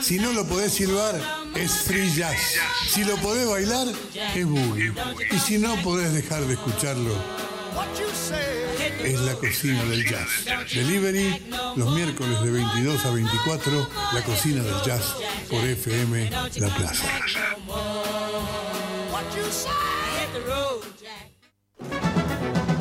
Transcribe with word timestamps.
Si 0.00 0.18
no 0.18 0.32
lo 0.32 0.46
podés 0.46 0.72
silbar, 0.72 1.20
es 1.54 1.72
free 1.72 2.10
jazz. 2.14 2.36
Si 2.88 3.04
lo 3.04 3.16
podés 3.16 3.48
bailar, 3.48 3.86
es 4.34 4.46
boogie. 4.46 4.92
Y 5.30 5.38
si 5.38 5.58
no 5.58 5.76
podés 5.82 6.12
dejar 6.12 6.42
de 6.44 6.54
escucharlo, 6.54 7.14
es 9.04 9.20
la 9.20 9.34
cocina 9.34 9.84
del 9.84 10.04
jazz. 10.08 10.28
Delivery 10.72 11.42
los 11.76 11.94
miércoles 11.94 12.40
de 12.42 12.50
22 12.50 13.04
a 13.04 13.10
24, 13.10 13.88
la 14.12 14.22
cocina 14.22 14.62
del 14.62 14.82
jazz 14.82 15.14
por 15.50 15.64
FM 15.64 16.30
La 16.56 16.68
Plaza. 16.74 17.06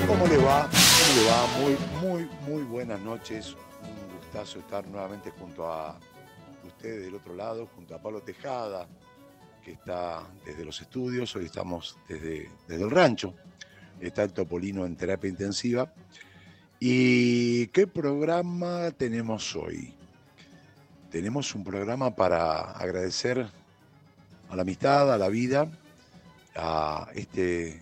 ¿Cómo 0.08 0.28
le 0.28 0.38
va? 0.38 0.70
¿Cómo 0.70 1.16
le 1.16 1.28
va? 1.28 1.48
Muy, 1.60 1.78
muy, 2.02 2.30
muy 2.48 2.64
buenas 2.64 3.00
noches. 3.02 3.56
Estar 4.34 4.86
nuevamente 4.88 5.32
junto 5.32 5.72
a 5.72 5.98
ustedes 6.64 7.06
del 7.06 7.16
otro 7.16 7.34
lado, 7.34 7.66
junto 7.74 7.96
a 7.96 8.02
Pablo 8.02 8.22
Tejada, 8.22 8.88
que 9.64 9.72
está 9.72 10.28
desde 10.46 10.64
los 10.64 10.80
estudios. 10.82 11.36
Hoy 11.36 11.46
estamos 11.46 11.98
desde, 12.08 12.52
desde 12.68 12.84
el 12.84 12.92
rancho. 12.92 13.34
Está 14.00 14.24
el 14.24 14.34
Topolino 14.34 14.86
en 14.86 14.96
terapia 14.96 15.30
intensiva. 15.30 15.92
¿Y 16.80 17.68
qué 17.68 17.88
programa 17.88 18.92
tenemos 18.92 19.56
hoy? 19.56 19.96
Tenemos 21.10 21.56
un 21.56 21.64
programa 21.64 22.14
para 22.14 22.74
agradecer 22.74 23.48
a 24.50 24.56
la 24.56 24.62
amistad, 24.62 25.12
a 25.12 25.18
la 25.18 25.30
vida, 25.30 25.68
a 26.56 27.10
este 27.16 27.82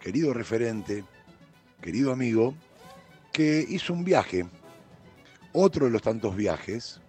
querido 0.00 0.32
referente, 0.32 1.04
querido 1.80 2.12
amigo, 2.12 2.54
que 3.32 3.64
hizo 3.68 3.92
un 3.92 4.04
viaje, 4.04 4.46
otro 5.58 5.86
de 5.86 5.90
los 5.90 6.02
tantos 6.02 6.36
viajes, 6.36 7.00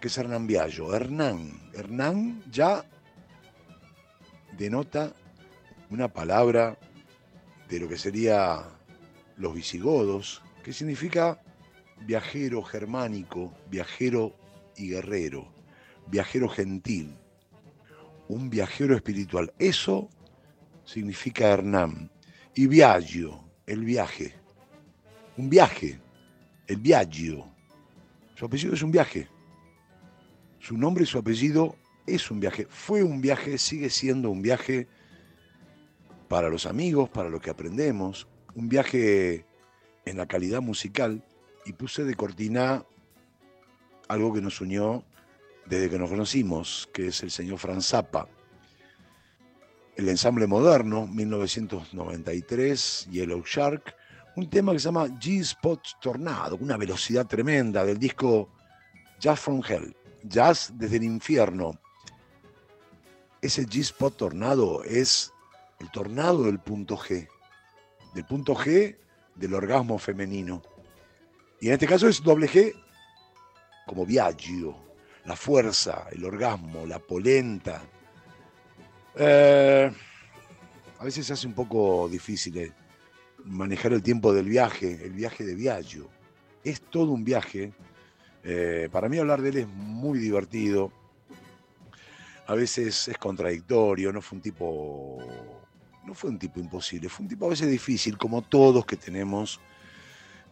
que 0.00 0.06
es 0.06 0.16
Hernán 0.16 0.46
Viallo. 0.46 0.94
Hernán, 0.94 1.50
Hernán 1.74 2.44
ya 2.48 2.84
denota 4.56 5.12
una 5.90 6.06
palabra 6.06 6.78
de 7.68 7.80
lo 7.80 7.88
que 7.88 7.98
sería 7.98 8.62
los 9.36 9.52
visigodos, 9.52 10.42
que 10.62 10.72
significa 10.72 11.42
viajero 12.06 12.62
germánico, 12.62 13.52
viajero 13.68 14.32
y 14.76 14.90
guerrero, 14.90 15.52
viajero 16.06 16.48
gentil, 16.48 17.18
un 18.28 18.48
viajero 18.48 18.94
espiritual. 18.94 19.52
Eso 19.58 20.08
significa 20.84 21.48
Hernán. 21.48 22.12
Y 22.54 22.68
viaggio, 22.68 23.40
el 23.66 23.84
viaje. 23.84 24.34
Un 25.36 25.50
viaje, 25.50 25.98
el 26.68 26.76
viaggio. 26.76 27.55
Su 28.36 28.44
apellido 28.44 28.74
es 28.74 28.82
un 28.82 28.92
viaje. 28.92 29.28
Su 30.60 30.78
nombre 30.78 31.02
y 31.02 31.06
su 31.06 31.18
apellido 31.18 31.74
es 32.06 32.30
un 32.30 32.38
viaje. 32.38 32.68
Fue 32.70 33.02
un 33.02 33.20
viaje, 33.20 33.58
sigue 33.58 33.90
siendo 33.90 34.30
un 34.30 34.42
viaje 34.42 34.86
para 36.28 36.48
los 36.48 36.66
amigos, 36.66 37.08
para 37.08 37.28
lo 37.28 37.40
que 37.40 37.50
aprendemos. 37.50 38.28
Un 38.54 38.68
viaje 38.68 39.44
en 40.04 40.16
la 40.16 40.26
calidad 40.26 40.62
musical. 40.62 41.24
Y 41.64 41.72
puse 41.72 42.04
de 42.04 42.14
cortina 42.14 42.86
algo 44.06 44.32
que 44.32 44.40
nos 44.40 44.60
unió 44.60 45.04
desde 45.66 45.90
que 45.90 45.98
nos 45.98 46.10
conocimos, 46.10 46.88
que 46.92 47.08
es 47.08 47.24
el 47.24 47.32
señor 47.32 47.58
Franz 47.58 47.88
Zappa 47.88 48.28
el 49.96 50.08
ensamble 50.10 50.46
moderno, 50.46 51.06
1993, 51.06 53.08
Yellow 53.10 53.42
Shark, 53.44 53.96
un 54.36 54.50
tema 54.50 54.72
que 54.72 54.78
se 54.78 54.84
llama 54.84 55.06
G-Spot 55.06 55.80
Tornado, 56.00 56.56
una 56.60 56.76
velocidad 56.76 57.26
tremenda 57.26 57.84
del 57.84 57.98
disco 57.98 58.50
Jazz 59.18 59.40
from 59.40 59.62
Hell, 59.66 59.96
Jazz 60.22 60.72
desde 60.74 60.96
el 60.96 61.04
infierno. 61.04 61.72
Ese 63.40 63.66
G-Spot 63.66 64.16
Tornado 64.16 64.84
es 64.84 65.32
el 65.80 65.90
tornado 65.90 66.44
del 66.44 66.58
punto 66.58 66.96
G, 66.96 67.26
del 68.14 68.26
punto 68.26 68.54
G 68.54 68.96
del 69.34 69.54
orgasmo 69.54 69.98
femenino. 69.98 70.62
Y 71.60 71.68
en 71.68 71.74
este 71.74 71.86
caso 71.86 72.06
es 72.06 72.22
doble 72.22 72.48
G 72.48 72.74
como 73.86 74.04
viaggio, 74.04 74.76
la 75.24 75.36
fuerza, 75.36 76.06
el 76.12 76.24
orgasmo, 76.24 76.84
la 76.86 76.98
polenta, 76.98 77.82
eh, 79.18 79.90
a 80.98 81.04
veces 81.04 81.26
se 81.26 81.32
hace 81.32 81.46
un 81.46 81.54
poco 81.54 82.08
difícil 82.08 82.58
eh, 82.58 82.72
manejar 83.46 83.92
el 83.92 84.02
tiempo 84.02 84.32
del 84.32 84.48
viaje, 84.48 85.00
el 85.04 85.12
viaje 85.12 85.44
de 85.44 85.54
Viaggio. 85.54 86.08
Es 86.64 86.80
todo 86.80 87.12
un 87.12 87.24
viaje. 87.24 87.72
Eh, 88.42 88.88
para 88.90 89.08
mí 89.08 89.18
hablar 89.18 89.40
de 89.40 89.50
él 89.50 89.56
es 89.58 89.68
muy 89.68 90.18
divertido. 90.18 90.92
A 92.46 92.54
veces 92.54 93.08
es 93.08 93.18
contradictorio, 93.18 94.12
no 94.12 94.20
fue 94.20 94.36
un 94.36 94.42
tipo. 94.42 95.18
No 96.04 96.14
fue 96.14 96.30
un 96.30 96.38
tipo 96.38 96.60
imposible, 96.60 97.08
fue 97.08 97.24
un 97.24 97.28
tipo 97.28 97.46
a 97.46 97.50
veces 97.50 97.68
difícil, 97.68 98.16
como 98.16 98.40
todos 98.40 98.86
que 98.86 98.96
tenemos 98.96 99.60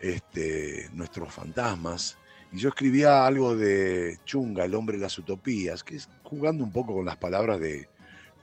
este, 0.01 0.91
nuestros 0.93 1.33
fantasmas. 1.33 2.19
Y 2.51 2.59
yo 2.59 2.71
escribía 2.71 3.25
algo 3.25 3.55
de 3.57 4.19
Chunga, 4.25 4.65
el 4.65 4.75
hombre 4.75 4.97
de 4.97 5.05
las 5.05 5.17
utopías, 5.17 5.85
que 5.85 5.95
es 5.95 6.09
jugando 6.25 6.65
un 6.65 6.73
poco 6.73 6.95
con 6.95 7.05
las 7.05 7.17
palabras 7.17 7.61
de, 7.61 7.89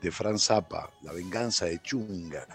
de 0.01 0.11
Franz 0.11 0.45
Zappa, 0.45 0.89
La 1.03 1.11
venganza 1.11 1.65
de 1.65 1.81
Chunga, 1.81 2.47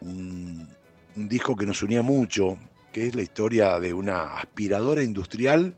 un, 0.00 0.68
disco 1.16 1.56
que 1.56 1.66
nos 1.66 1.82
unía 1.82 2.02
mucho, 2.02 2.58
que 2.92 3.06
es 3.06 3.14
la 3.14 3.22
historia 3.22 3.78
de 3.80 3.94
una 3.94 4.38
aspiradora 4.38 5.02
industrial 5.02 5.74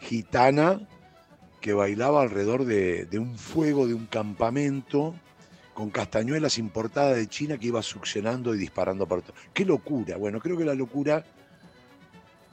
gitana 0.00 0.88
que 1.60 1.72
bailaba 1.72 2.22
alrededor 2.22 2.64
de, 2.64 3.06
un 3.18 3.38
fuego 3.38 3.86
de 3.86 3.94
un 3.94 4.06
campamento 4.06 5.14
con 5.74 5.90
castañuelas 5.90 6.58
importadas 6.58 7.16
de 7.16 7.28
China 7.28 7.56
que 7.56 7.68
iba 7.68 7.82
succionando 7.82 8.54
y 8.54 8.58
disparando 8.58 9.06
por 9.06 9.22
todo. 9.22 9.34
¡Qué 9.54 9.64
locura! 9.64 10.16
Bueno, 10.16 10.40
creo 10.40 10.56
que 10.56 10.64
la 10.64 10.74
locura 10.74 11.24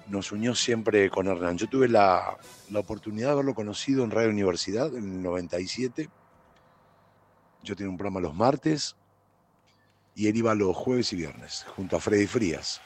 nos 0.08 0.32
unió 0.32 0.56
siempre 0.56 1.10
con 1.10 1.28
Hernán. 1.28 1.58
Yo 1.58 1.68
tuve 1.68 1.88
la, 1.88 2.38
la 2.70 2.80
oportunidad 2.80 3.28
de 3.28 3.34
haberlo 3.34 3.56
conocido 3.56 4.04
en 4.04 4.12
Radio 4.12 4.30
Universidad 4.30 4.96
en 4.96 5.04
el 5.04 5.22
97 5.24 6.10
yo 7.64 7.76
tenía 7.76 7.90
un 7.90 7.98
programa 7.98 8.20
los 8.20 8.34
martes 8.34 8.96
y 10.16 10.28
él 10.28 10.38
iba 10.38 10.56
los 10.56 10.76
jueves 10.76 11.14
y 11.14 11.18
viernes, 11.18 11.66
junto 11.76 11.98
a 11.98 12.00
Freddy 12.00 12.28
Frías. 12.28 12.82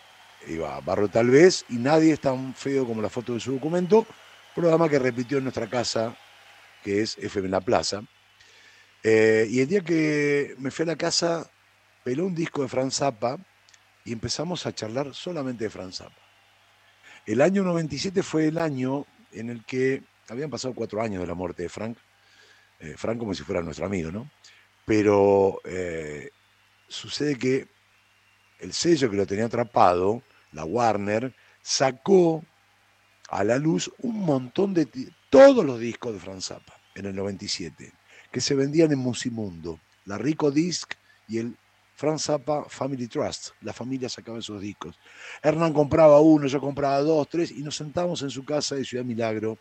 Iba 0.48 0.76
a 0.76 0.82
Barro 0.82 1.08
Tal 1.08 1.30
vez 1.30 1.66
y 1.70 1.76
nadie 1.76 2.14
es 2.14 2.20
tan 2.20 2.54
feo 2.54 2.86
como 2.86 3.02
la 3.02 3.10
foto 3.10 3.34
de 3.34 3.40
su 3.40 3.54
documento, 3.54 4.06
programa 4.56 4.90
que 4.90 5.00
repitió 5.00 5.38
en 5.38 5.46
nuestra 5.46 5.70
casa, 5.70 6.18
que 6.84 7.02
es 7.02 7.18
FM 7.18 7.50
la 7.50 7.62
Plaza. 7.62 8.02
Eh, 9.04 9.48
y 9.50 9.62
el 9.62 9.68
día 9.68 9.82
que 9.82 10.56
me 10.60 10.72
fui 10.72 10.84
a 10.84 10.88
la 10.88 10.96
casa, 10.96 11.50
peló 12.04 12.26
un 12.26 12.36
disco 12.36 12.62
de 12.62 12.68
Franz 12.68 12.96
Zappa 12.96 13.38
y 14.06 14.12
empezamos 14.12 14.66
a 14.66 14.74
charlar 14.74 15.14
solamente 15.14 15.64
de 15.64 15.70
Franz 15.70 15.98
Zappa. 15.98 16.22
El 17.26 17.42
año 17.42 17.64
97 17.64 18.22
fue 18.22 18.48
el 18.48 18.58
año 18.58 19.06
en 19.32 19.50
el 19.50 19.64
que 19.66 20.04
habían 20.28 20.50
pasado 20.50 20.74
cuatro 20.74 21.02
años 21.02 21.22
de 21.22 21.28
la 21.28 21.34
muerte 21.34 21.64
de 21.64 21.70
Frank. 21.70 21.98
Eh, 22.80 22.96
Frank 22.98 23.18
como 23.18 23.34
si 23.34 23.44
fuera 23.44 23.62
nuestro 23.62 23.86
amigo, 23.86 24.12
¿no? 24.12 24.30
pero 24.86 25.62
eh, 25.64 26.32
sucede 26.88 27.38
que 27.38 27.68
el 28.60 28.74
sello 28.74 29.10
que 29.10 29.18
lo 29.18 29.28
tenía 29.28 29.46
atrapado, 29.46 30.24
la 30.52 30.64
Warner, 30.66 31.36
sacó 31.62 32.44
a 33.30 33.44
la 33.44 33.58
luz 33.58 33.92
un 34.00 34.20
montón 34.20 34.74
de 34.74 34.88
todos 35.30 35.66
los 35.66 35.80
discos 35.80 36.14
de 36.14 36.20
Franz 36.20 36.46
Zappa 36.46 36.74
en 36.96 37.06
el 37.08 37.16
97, 37.16 37.92
que 38.32 38.42
se 38.42 38.56
vendían 38.56 38.92
en 38.92 39.00
Musimundo, 39.00 39.80
la 40.06 40.18
Rico 40.18 40.52
Disc 40.52 40.94
y 41.28 41.40
el 41.40 41.58
Franz 41.96 42.24
Zappa 42.24 42.66
Family 42.70 43.08
Trust. 43.08 43.52
La 43.62 43.74
familia 43.74 44.10
sacaba 44.10 44.40
esos 44.40 44.62
discos. 44.62 45.00
Hernán 45.42 45.74
compraba 45.74 46.20
uno, 46.20 46.48
yo 46.48 46.60
compraba 46.60 47.00
dos, 47.02 47.28
tres, 47.30 47.52
y 47.52 47.64
nos 47.64 47.76
sentamos 47.76 48.22
en 48.22 48.30
su 48.30 48.46
casa 48.46 48.76
de 48.76 48.86
Ciudad 48.86 49.06
Milagro, 49.06 49.58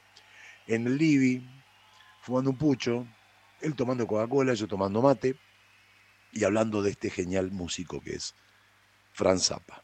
en 0.66 0.86
el 0.86 0.96
Libby, 0.96 1.48
fumando 2.20 2.50
un 2.50 2.56
pucho, 2.56 3.06
él 3.60 3.74
tomando 3.74 4.06
Coca-Cola, 4.06 4.54
yo 4.54 4.68
tomando 4.68 5.00
mate 5.02 5.36
y 6.32 6.44
hablando 6.44 6.82
de 6.82 6.90
este 6.90 7.10
genial 7.10 7.50
músico 7.50 8.00
que 8.00 8.14
es 8.14 8.34
Franz 9.12 9.48
Zappa. 9.48 9.82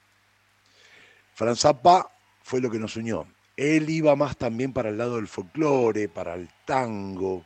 Franz 1.34 1.60
Zappa 1.60 2.10
fue 2.42 2.60
lo 2.60 2.70
que 2.70 2.78
nos 2.78 2.96
unió. 2.96 3.28
Él 3.56 3.90
iba 3.90 4.16
más 4.16 4.36
también 4.36 4.72
para 4.72 4.88
el 4.88 4.98
lado 4.98 5.16
del 5.16 5.28
folclore, 5.28 6.08
para 6.08 6.34
el 6.34 6.48
tango, 6.64 7.44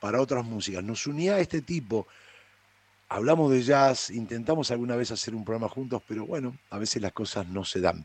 para 0.00 0.20
otras 0.20 0.44
músicas. 0.44 0.82
Nos 0.82 1.06
unía 1.06 1.36
a 1.36 1.40
este 1.40 1.62
tipo. 1.62 2.06
Hablamos 3.08 3.52
de 3.52 3.62
jazz, 3.62 4.10
intentamos 4.10 4.70
alguna 4.70 4.96
vez 4.96 5.10
hacer 5.10 5.34
un 5.34 5.44
programa 5.44 5.68
juntos, 5.68 6.02
pero 6.08 6.26
bueno, 6.26 6.58
a 6.70 6.78
veces 6.78 7.00
las 7.00 7.12
cosas 7.12 7.46
no 7.46 7.64
se 7.64 7.80
dan. 7.80 8.04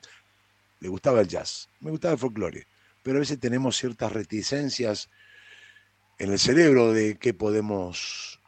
Le 0.82 0.90
gustaba 0.90 1.22
el 1.22 1.28
jazz, 1.28 1.70
me 1.80 1.92
gustaba 1.92 2.14
el 2.14 2.20
folclore, 2.20 2.68
pero 3.02 3.18
a 3.18 3.20
veces 3.22 3.40
tenemos 3.40 3.78
ciertas 3.78 4.12
reticencias 4.12 5.10
en 6.20 6.32
el 6.32 6.40
cerebro 6.40 6.94
de 6.94 7.18
qué 7.18 7.34
podemos 7.34 8.39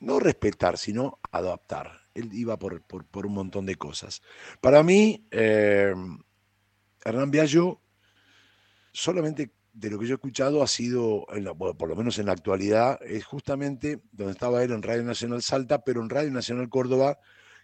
no 0.00 0.18
respetar, 0.18 0.78
sino 0.78 1.18
adaptar. 1.30 1.92
Él 2.14 2.30
iba 2.32 2.58
por, 2.58 2.82
un 3.26 3.32
montón 3.32 3.66
de 3.66 3.76
cosas. 3.76 4.22
Para 4.60 4.82
mí, 4.82 5.26
eh, 5.30 5.94
Hernán 7.04 7.30
Viallo 7.30 7.80
solamente 8.92 9.52
de 9.72 9.90
lo 9.90 9.98
que 9.98 10.06
yo 10.06 10.14
he 10.14 10.16
escuchado 10.16 10.62
ha 10.62 10.66
sido, 10.66 11.24
por 11.56 11.88
lo 11.88 11.94
menos 11.94 12.18
en 12.18 12.26
la 12.26 12.32
actualidad, 12.32 12.98
es 13.02 13.24
justamente 13.24 14.02
donde 14.10 14.32
estaba 14.32 14.62
él 14.64 14.72
en 14.72 14.82
Radio 14.82 15.04
Nacional 15.04 15.40
Salta, 15.42 15.84
pero 15.84 16.02
en 16.02 16.10
Radio 16.10 16.32
Nacional 16.32 16.68
Córdoba, 16.68 17.18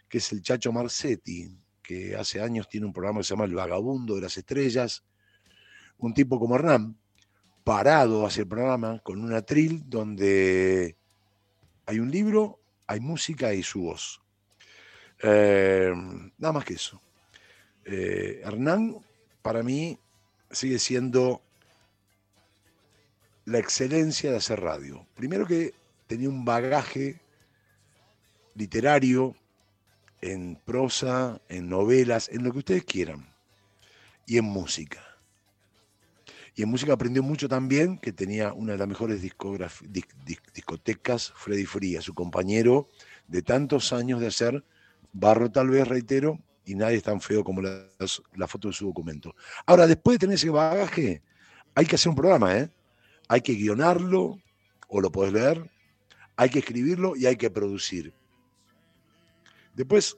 que 0.09 0.19
es 0.19 0.33
el 0.33 0.43
Chacho 0.43 0.73
Marcetti, 0.73 1.59
que 1.83 2.15
hace 2.15 2.41
años 2.41 2.69
tiene 2.69 2.87
un 2.87 2.93
programa 2.93 3.19
que 3.19 3.25
se 3.25 3.31
llama 3.31 3.47
El 3.47 3.55
Vagabundo 3.55 4.15
de 4.15 4.21
las 4.21 4.37
Estrellas, 4.39 5.05
un 5.99 6.15
tipo 6.15 6.39
como 6.39 6.55
Hernán, 6.55 6.97
parado 7.65 8.27
hacia 8.27 8.43
el 8.43 8.49
programa 8.49 9.01
con 9.01 9.21
un 9.21 9.33
atril 9.33 9.83
donde 9.87 10.97
hay 11.87 11.99
un 12.01 12.11
libro, 12.11 12.61
hay 12.87 13.01
música 13.01 13.53
y 13.55 13.63
su 13.63 13.83
voz. 13.83 14.21
Eh, 15.23 15.93
nada 16.39 16.53
más 16.53 16.65
que 16.65 16.75
eso. 16.75 17.01
Eh, 17.85 18.41
Hernán, 18.45 18.97
para 19.43 19.63
mí, 19.63 19.99
sigue 20.51 20.79
siendo 20.79 21.43
la 23.45 23.59
excelencia 23.59 24.31
de 24.31 24.39
hacer 24.39 24.61
radio. 24.61 25.07
Primero 25.15 25.47
que 25.47 25.75
tenía 26.07 26.29
un 26.29 26.45
bagaje 26.45 27.21
literario 28.55 29.35
en 30.21 30.57
prosa, 30.65 31.41
en 31.49 31.69
novelas, 31.69 32.31
en 32.31 32.45
lo 32.45 32.53
que 32.53 32.59
ustedes 32.59 32.85
quieran, 32.85 33.29
y 34.27 34.39
en 34.39 34.45
música. 34.45 35.14
Y 36.55 36.63
en 36.63 36.69
música 36.69 36.93
aprendió 36.93 37.23
mucho 37.23 37.49
también, 37.49 37.99
que 37.99 38.13
tenía 38.13 38.53
una 38.53 38.73
de 38.73 38.79
las 38.79 38.87
mejores 38.87 39.21
discotecas, 40.53 41.33
Freddy 41.35 41.67
Frías, 41.67 42.05
su 42.05 42.15
compañero 42.15 42.89
de 43.27 43.43
tantos 43.43 43.93
años 43.93 44.21
de 44.21 44.29
hacer 44.29 44.65
barro, 45.13 45.51
tal 45.51 45.71
vez, 45.71 45.89
reitero, 45.89 46.39
y 46.65 46.77
nadie 46.77 46.99
es 46.99 47.03
tan 47.03 47.21
feo 47.21 47.43
como 47.43 47.61
la, 47.61 47.87
la 48.37 48.47
foto 48.47 48.69
de 48.69 48.75
su 48.75 48.87
documento. 48.87 49.35
Ahora, 49.67 49.87
después 49.87 50.15
de 50.15 50.19
tener 50.21 50.35
ese 50.37 50.51
bagaje, 50.51 51.23
hay 51.75 51.87
que 51.87 51.97
hacer 51.97 52.11
un 52.11 52.17
programa, 52.17 52.57
¿eh? 52.57 52.71
Hay 53.29 53.41
que 53.41 53.55
guionarlo, 53.55 54.39
o 54.89 55.01
lo 55.01 55.11
podés 55.11 55.33
leer, 55.33 55.71
hay 56.37 56.51
que 56.51 56.61
escribirlo 56.61 57.17
y 57.17 57.27
hay 57.27 57.37
que 57.37 57.51
producir. 57.51 58.13
Después 59.75 60.17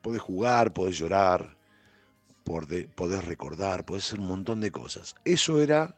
podés 0.00 0.22
jugar, 0.22 0.72
podés 0.72 0.96
llorar, 0.96 1.57
podés 2.48 3.24
recordar, 3.24 3.84
podés 3.84 4.06
hacer 4.06 4.20
un 4.20 4.28
montón 4.28 4.60
de 4.60 4.70
cosas. 4.70 5.14
Eso 5.24 5.60
era 5.60 5.96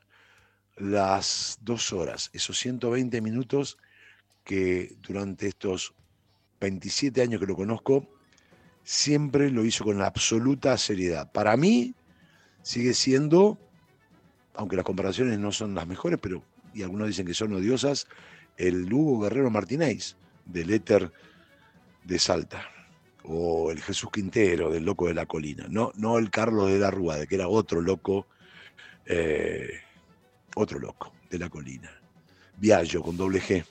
las 0.76 1.58
dos 1.62 1.92
horas, 1.92 2.30
esos 2.32 2.58
120 2.58 3.20
minutos 3.20 3.78
que 4.44 4.96
durante 5.00 5.46
estos 5.48 5.94
27 6.60 7.22
años 7.22 7.40
que 7.40 7.46
lo 7.46 7.56
conozco, 7.56 8.08
siempre 8.82 9.50
lo 9.50 9.64
hizo 9.64 9.84
con 9.84 10.02
absoluta 10.02 10.76
seriedad. 10.76 11.30
Para 11.32 11.56
mí 11.56 11.94
sigue 12.62 12.94
siendo 12.94 13.58
aunque 14.54 14.76
las 14.76 14.84
comparaciones 14.84 15.38
no 15.38 15.52
son 15.52 15.74
las 15.74 15.86
mejores, 15.86 16.18
pero 16.20 16.42
y 16.74 16.82
algunos 16.82 17.08
dicen 17.08 17.26
que 17.26 17.34
son 17.34 17.52
odiosas, 17.52 18.06
el 18.56 18.92
Hugo 18.92 19.20
Guerrero 19.20 19.50
Martínez 19.50 20.16
del 20.44 20.70
éter 20.70 21.10
de 22.04 22.18
Salta, 22.18 22.68
o 23.24 23.70
el 23.70 23.80
Jesús 23.82 24.10
Quintero 24.10 24.70
del 24.70 24.84
Loco 24.84 25.06
de 25.06 25.14
la 25.14 25.26
Colina, 25.26 25.66
no, 25.68 25.92
no 25.96 26.18
el 26.18 26.30
Carlos 26.30 26.70
de 26.70 26.78
la 26.78 26.90
Rúa, 26.90 27.16
de 27.16 27.26
que 27.26 27.34
era 27.34 27.48
otro 27.48 27.80
loco, 27.80 28.26
eh, 29.06 29.80
otro 30.54 30.78
loco 30.78 31.12
de 31.30 31.38
la 31.38 31.48
colina. 31.48 31.90
Viallo 32.56 33.02
con 33.02 33.16
doble 33.16 33.40
G, 33.40 33.64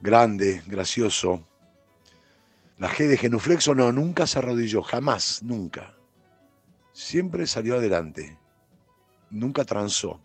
grande, 0.00 0.62
gracioso. 0.66 1.46
La 2.78 2.88
G 2.88 3.06
de 3.06 3.16
genuflexo 3.16 3.74
no, 3.74 3.92
nunca 3.92 4.26
se 4.26 4.38
arrodilló, 4.38 4.82
jamás, 4.82 5.42
nunca. 5.42 5.94
Siempre 6.92 7.46
salió 7.46 7.76
adelante 7.76 8.40
nunca 9.30 9.64
transó. 9.64 10.20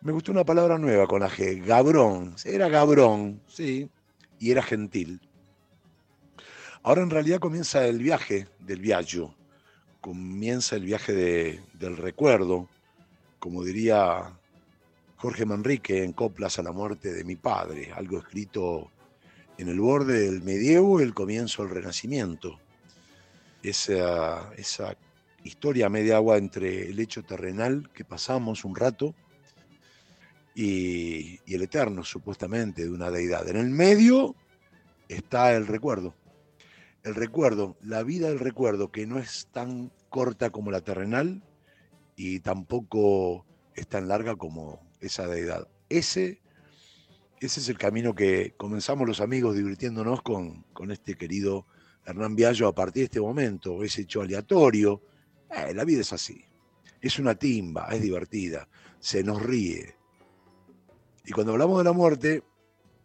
Me 0.00 0.12
gustó 0.12 0.32
una 0.32 0.44
palabra 0.44 0.78
nueva 0.78 1.06
con 1.06 1.20
la 1.20 1.30
G, 1.30 1.64
gabrón. 1.64 2.34
Era 2.44 2.68
gabrón, 2.68 3.40
sí, 3.46 3.88
y 4.38 4.50
era 4.50 4.62
gentil. 4.62 5.20
Ahora 6.86 7.02
en 7.02 7.10
realidad 7.10 7.40
comienza 7.40 7.84
el 7.84 7.98
viaje 7.98 8.46
del 8.60 8.78
viaggio, 8.78 9.34
comienza 10.00 10.76
el 10.76 10.84
viaje 10.84 11.60
del 11.72 11.96
recuerdo, 11.96 12.68
como 13.40 13.64
diría 13.64 14.38
Jorge 15.16 15.44
Manrique 15.46 16.04
en 16.04 16.12
Coplas 16.12 16.60
a 16.60 16.62
la 16.62 16.70
muerte 16.70 17.12
de 17.12 17.24
mi 17.24 17.34
padre, 17.34 17.90
algo 17.92 18.18
escrito 18.18 18.92
en 19.58 19.68
el 19.68 19.80
borde 19.80 20.30
del 20.30 20.42
medievo 20.42 21.00
el 21.00 21.12
comienzo 21.12 21.64
del 21.64 21.74
renacimiento. 21.74 22.60
Esa, 23.64 24.54
esa 24.54 24.96
historia 25.42 25.88
media 25.88 26.18
agua 26.18 26.36
entre 26.36 26.88
el 26.88 27.00
hecho 27.00 27.24
terrenal 27.24 27.90
que 27.92 28.04
pasamos 28.04 28.64
un 28.64 28.76
rato 28.76 29.12
y, 30.54 31.40
el 31.52 31.62
eterno, 31.62 32.04
supuestamente, 32.04 32.84
de 32.84 32.92
una 32.92 33.10
deidad. 33.10 33.48
En 33.48 33.56
el 33.56 33.70
medio 33.70 34.36
está 35.08 35.52
el 35.52 35.66
recuerdo. 35.66 36.14
El 37.06 37.14
recuerdo, 37.14 37.76
la 37.82 38.02
vida 38.02 38.28
del 38.28 38.40
recuerdo, 38.40 38.90
que 38.90 39.06
no 39.06 39.20
es 39.20 39.46
tan 39.52 39.92
corta 40.08 40.50
como 40.50 40.72
la 40.72 40.80
terrenal 40.80 41.44
y 42.16 42.40
tampoco 42.40 43.46
es 43.76 43.86
tan 43.86 44.08
larga 44.08 44.34
como 44.34 44.80
esa 44.98 45.28
deidad. 45.28 45.68
Ese, 45.88 46.42
ese 47.40 47.60
es 47.60 47.68
el 47.68 47.78
camino 47.78 48.16
que 48.16 48.54
comenzamos 48.56 49.06
los 49.06 49.20
amigos 49.20 49.54
divirtiéndonos 49.54 50.20
con, 50.22 50.64
con 50.72 50.90
este 50.90 51.14
querido 51.14 51.68
Hernán 52.04 52.34
Viallo 52.34 52.66
a 52.66 52.74
partir 52.74 53.02
de 53.02 53.04
este 53.04 53.20
momento, 53.20 53.84
ese 53.84 54.02
hecho 54.02 54.22
aleatorio, 54.22 55.00
eh, 55.48 55.74
la 55.74 55.84
vida 55.84 56.00
es 56.00 56.12
así. 56.12 56.44
Es 57.00 57.20
una 57.20 57.36
timba, 57.36 57.86
es 57.92 58.02
divertida, 58.02 58.68
se 58.98 59.22
nos 59.22 59.40
ríe. 59.40 59.94
Y 61.24 61.30
cuando 61.30 61.52
hablamos 61.52 61.78
de 61.78 61.84
la 61.84 61.92
muerte, 61.92 62.42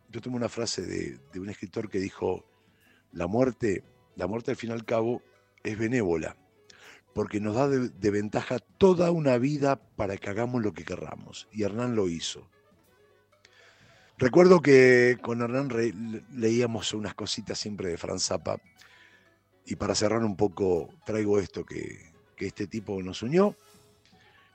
yo 0.10 0.22
tengo 0.22 0.38
una 0.38 0.50
frase 0.50 0.82
de, 0.82 1.40
un 1.40 1.50
escritor 1.50 1.88
que 1.88 2.00
dijo, 2.00 2.48
la 3.12 3.28
muerte, 3.28 3.84
la 4.16 4.28
muerte 4.28 4.52
al 4.52 4.58
fin 4.58 4.70
y 4.72 4.74
al 4.74 4.86
cabo 4.86 5.22
es 5.64 5.78
benévola, 5.78 6.36
porque 7.14 7.40
nos 7.40 7.56
da 7.56 7.68
de, 7.68 8.12
ventaja 8.12 8.60
toda 8.60 9.12
una 9.12 9.38
vida 9.38 9.76
para 9.96 10.18
que 10.18 10.30
hagamos 10.30 10.62
lo 10.62 10.74
que 10.74 10.86
querramos. 10.86 11.48
Y 11.52 11.64
Hernán 11.64 11.96
lo 11.96 12.10
hizo. 12.10 12.50
Recuerdo 14.18 14.62
que 14.62 15.18
con 15.22 15.42
Hernán 15.42 15.70
leíamos 16.34 16.94
unas 16.94 17.16
cositas 17.16 17.58
siempre 17.58 17.90
de 17.90 17.98
Franz 17.98 18.24
Zappa, 18.24 18.58
y 19.66 19.76
para 19.76 19.96
cerrar 19.96 20.24
un 20.24 20.36
poco 20.36 20.90
traigo 21.06 21.40
esto 21.40 21.64
que, 21.64 22.12
que 22.36 22.48
este 22.48 22.68
tipo 22.68 23.02
nos 23.02 23.22
unió 23.22 23.56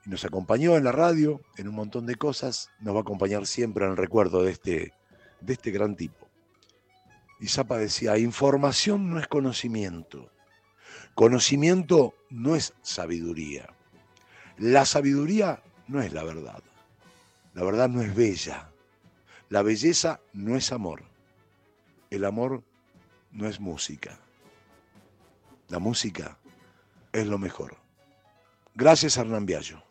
y 0.04 0.10
nos 0.10 0.24
acompañó 0.24 0.76
en 0.76 0.84
la 0.84 0.92
radio, 0.92 1.40
en 1.56 1.68
un 1.68 1.74
montón 1.74 2.06
de 2.06 2.16
cosas, 2.16 2.70
nos 2.80 2.94
va 2.94 2.98
a 2.98 3.02
acompañar 3.02 3.46
siempre 3.46 3.84
en 3.84 3.92
el 3.92 3.96
recuerdo 3.96 4.42
de 4.42 4.52
este, 4.52 4.92
de 5.40 5.52
este 5.52 5.70
gran 5.70 5.96
tipo. 5.96 6.25
Y 7.38 7.48
decía, 7.76 8.18
información 8.18 9.10
no 9.10 9.18
es 9.20 9.28
conocimiento, 9.28 10.30
conocimiento 11.14 12.14
no 12.30 12.56
es 12.56 12.72
sabiduría, 12.82 13.68
la 14.56 14.86
sabiduría 14.86 15.62
no 15.86 16.00
es 16.00 16.12
la 16.12 16.24
verdad, 16.24 16.62
la 17.52 17.62
verdad 17.62 17.88
no 17.88 18.00
es 18.00 18.14
bella, 18.14 18.70
la 19.50 19.62
belleza 19.62 20.20
no 20.32 20.56
es 20.56 20.72
amor, 20.72 21.02
el 22.10 22.24
amor 22.24 22.62
no 23.32 23.48
es 23.48 23.60
música, 23.60 24.18
la 25.68 25.78
música 25.78 26.38
es 27.12 27.26
lo 27.26 27.38
mejor. 27.38 27.76
Gracias, 28.74 29.16
Hernán 29.16 29.46
Viallo. 29.46 29.85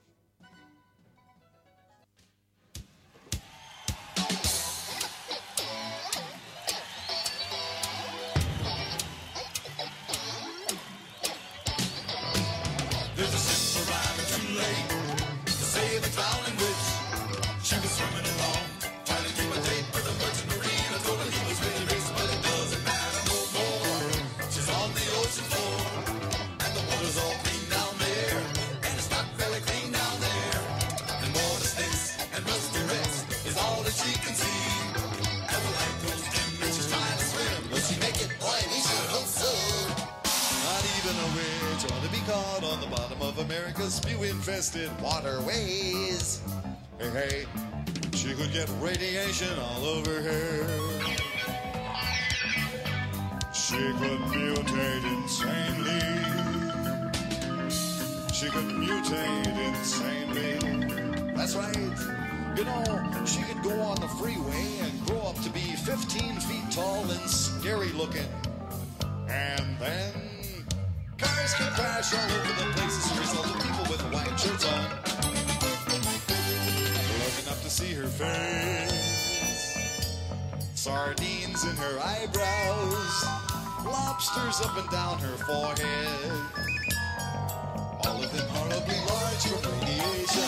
Infested 44.46 44.90
waterways. 45.02 46.42
Hey, 47.00 47.10
hey, 47.10 47.46
she 48.14 48.34
could 48.34 48.54
get 48.54 48.70
radiation 48.80 49.58
all 49.60 49.86
over 49.86 50.22
her. 50.22 50.68
She 53.54 53.76
could 53.76 54.22
mutate 54.32 55.04
insanely. 55.14 56.00
she 58.34 58.50
could 58.50 58.66
mutate 58.66 59.58
insanely. 59.68 61.34
That's 61.36 61.56
right. 61.56 61.76
You 62.56 62.64
know, 62.64 63.26
she 63.26 63.42
could 63.44 63.64
go 63.64 63.80
on 63.82 64.00
the 64.00 64.08
freeway 64.20 64.78
and 64.82 65.06
grow 65.08 65.22
up 65.22 65.42
to 65.42 65.50
be 65.50 65.60
15 65.60 66.40
feet 66.40 66.72
tall 66.72 67.02
and 67.02 67.30
scary 67.30 67.92
looking. 67.94 68.30
And 69.28 69.78
then 69.80 70.35
Cars 71.46 71.54
can 71.54 71.72
crash 71.74 72.12
all 72.12 72.26
over 72.26 72.54
the 72.54 72.72
place 72.74 72.98
as 72.98 73.12
a 73.16 73.20
result 73.22 73.46
of 73.46 73.62
people 73.62 73.86
with 73.92 74.02
white 74.12 74.40
shirts 74.40 74.66
on. 74.66 74.90
Never 75.90 77.18
looking 77.24 77.48
up 77.52 77.62
to 77.62 77.70
see 77.70 77.94
her 77.94 78.08
face. 78.08 78.98
Sardines 80.74 81.64
in 81.66 81.76
her 81.76 82.00
eyebrows. 82.00 83.26
Lobsters 83.86 84.60
up 84.62 84.76
and 84.76 84.90
down 84.90 85.20
her 85.20 85.38
forehead. 85.46 86.32
All 88.08 88.24
of 88.24 88.32
them 88.36 88.48
horribly 88.50 88.98
large 89.06 89.46
from 89.46 89.62
radiation. 89.82 90.42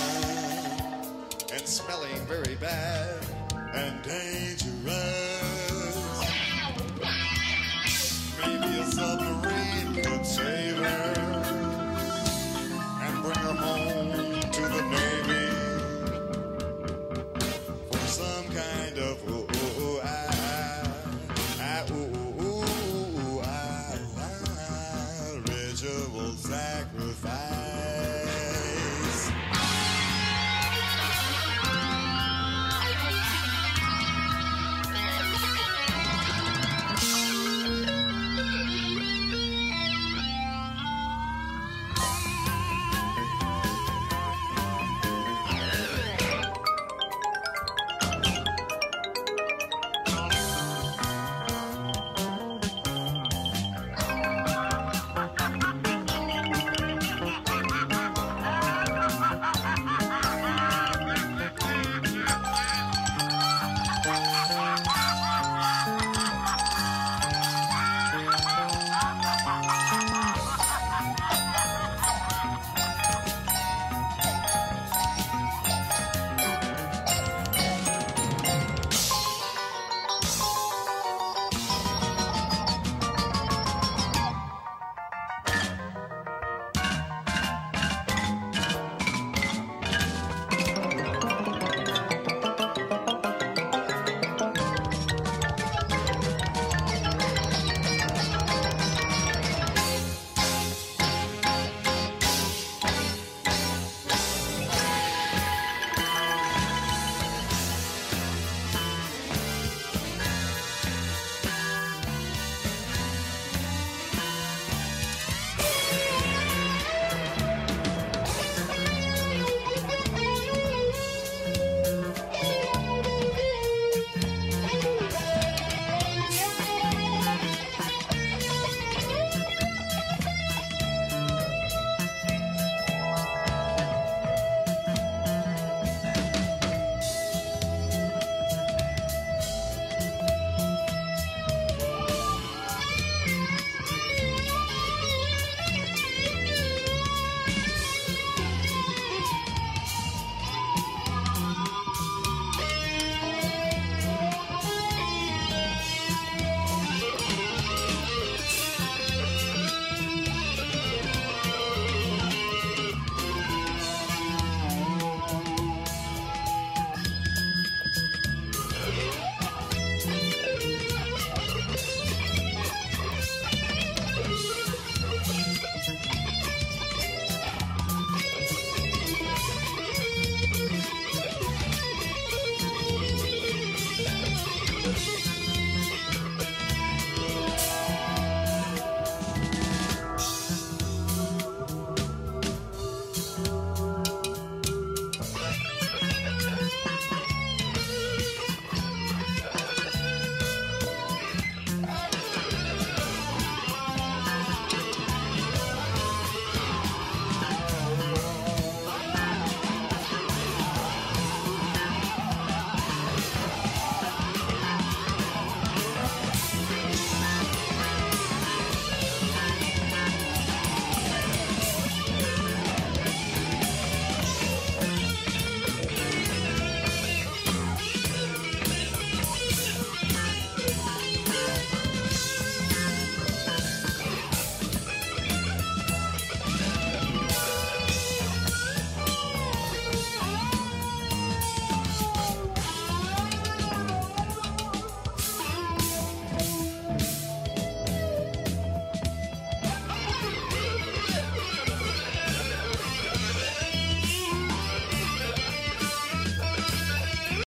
And 1.54 1.68
smelling 1.68 2.26
very 2.26 2.56
bad 2.56 3.24
and 3.76 4.02
dangerous. 4.02 5.27